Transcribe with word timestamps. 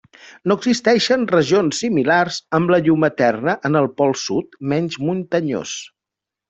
No 0.51 0.55
existeixen 0.59 1.25
regions 1.31 1.83
similars 1.85 2.39
amb 2.61 2.75
la 2.75 2.81
llum 2.89 3.07
eterna 3.11 3.57
en 3.71 3.81
el 3.83 3.93
pol 4.01 4.19
sud 4.27 4.61
menys 4.75 5.03
muntanyós. 5.09 5.81